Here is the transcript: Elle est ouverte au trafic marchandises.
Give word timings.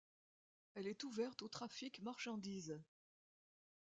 Elle 0.73 0.87
est 0.87 1.03
ouverte 1.03 1.43
au 1.43 1.47
trafic 1.47 2.01
marchandises. 2.01 2.81